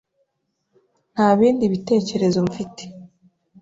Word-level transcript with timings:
Nta 1.13 1.27
bindi 1.39 1.65
bitekerezo 1.73 2.39
mfite. 2.49 2.83